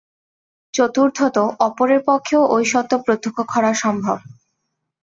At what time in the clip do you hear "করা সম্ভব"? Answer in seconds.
3.53-4.17